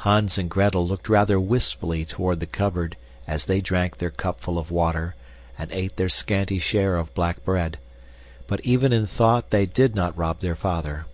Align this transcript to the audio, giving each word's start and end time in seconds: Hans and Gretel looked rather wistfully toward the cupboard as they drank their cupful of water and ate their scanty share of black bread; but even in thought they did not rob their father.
Hans 0.00 0.36
and 0.36 0.50
Gretel 0.50 0.86
looked 0.86 1.08
rather 1.08 1.40
wistfully 1.40 2.04
toward 2.04 2.40
the 2.40 2.46
cupboard 2.46 2.94
as 3.26 3.46
they 3.46 3.62
drank 3.62 3.96
their 3.96 4.10
cupful 4.10 4.58
of 4.58 4.70
water 4.70 5.14
and 5.56 5.72
ate 5.72 5.96
their 5.96 6.10
scanty 6.10 6.58
share 6.58 6.98
of 6.98 7.14
black 7.14 7.42
bread; 7.42 7.78
but 8.46 8.60
even 8.66 8.92
in 8.92 9.06
thought 9.06 9.48
they 9.48 9.64
did 9.64 9.94
not 9.94 10.14
rob 10.14 10.40
their 10.40 10.56
father. 10.56 11.06